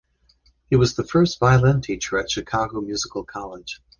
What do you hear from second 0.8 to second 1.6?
first